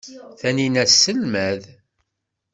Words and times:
Taninna 0.39 0.83
tesselmad. 0.89 1.61